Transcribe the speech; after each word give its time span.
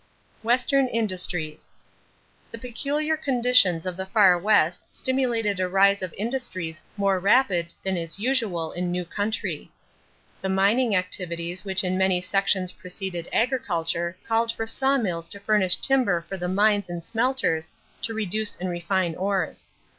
=Western 0.41 0.87
Industries.= 0.87 1.69
The 2.49 2.57
peculiar 2.57 3.15
conditions 3.15 3.85
of 3.85 3.95
the 3.97 4.07
Far 4.07 4.35
West 4.39 4.81
stimulated 4.91 5.59
a 5.59 5.67
rise 5.69 6.01
of 6.01 6.11
industries 6.17 6.81
more 6.97 7.19
rapid 7.19 7.67
than 7.83 7.95
is 7.97 8.17
usual 8.17 8.71
in 8.71 8.89
new 8.91 9.05
country. 9.05 9.69
The 10.41 10.49
mining 10.49 10.95
activities 10.95 11.63
which 11.63 11.83
in 11.83 11.99
many 11.99 12.19
sections 12.19 12.71
preceded 12.71 13.29
agriculture 13.31 14.17
called 14.27 14.51
for 14.51 14.65
sawmills 14.65 15.29
to 15.29 15.39
furnish 15.39 15.75
timber 15.75 16.25
for 16.27 16.35
the 16.35 16.47
mines 16.49 16.89
and 16.89 17.03
smelters 17.05 17.71
to 18.01 18.15
reduce 18.15 18.55
and 18.55 18.71
refine 18.71 19.13
ores. 19.13 19.69